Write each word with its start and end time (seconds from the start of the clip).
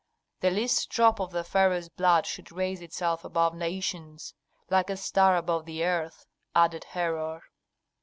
"The 0.39 0.49
least 0.49 0.89
drop 0.89 1.19
of 1.19 1.29
the 1.29 1.43
pharaoh's 1.43 1.87
blood 1.87 2.25
should 2.25 2.51
raise 2.51 2.81
itself 2.81 3.23
above 3.23 3.53
nations, 3.53 4.33
like 4.67 4.89
a 4.89 4.97
star 4.97 5.35
above 5.37 5.67
the 5.67 5.85
earth," 5.85 6.25
added 6.55 6.85
Herhor. 6.85 7.43